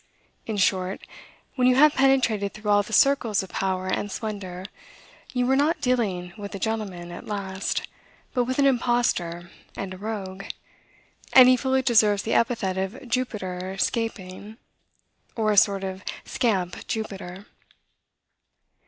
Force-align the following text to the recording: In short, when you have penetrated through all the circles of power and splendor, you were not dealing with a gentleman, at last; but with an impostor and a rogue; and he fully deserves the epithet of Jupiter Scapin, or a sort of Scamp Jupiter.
In 0.47 0.57
short, 0.57 1.03
when 1.53 1.67
you 1.67 1.75
have 1.75 1.93
penetrated 1.93 2.55
through 2.55 2.71
all 2.71 2.81
the 2.81 2.91
circles 2.91 3.43
of 3.43 3.49
power 3.51 3.85
and 3.87 4.11
splendor, 4.11 4.65
you 5.31 5.45
were 5.45 5.55
not 5.55 5.79
dealing 5.79 6.33
with 6.39 6.55
a 6.55 6.59
gentleman, 6.59 7.11
at 7.11 7.27
last; 7.27 7.83
but 8.33 8.45
with 8.45 8.57
an 8.57 8.65
impostor 8.65 9.51
and 9.77 9.93
a 9.93 9.97
rogue; 9.99 10.45
and 11.33 11.47
he 11.49 11.55
fully 11.55 11.83
deserves 11.83 12.23
the 12.23 12.33
epithet 12.33 12.79
of 12.79 13.07
Jupiter 13.07 13.77
Scapin, 13.77 14.57
or 15.35 15.51
a 15.51 15.55
sort 15.57 15.83
of 15.83 16.03
Scamp 16.25 16.87
Jupiter. 16.87 17.45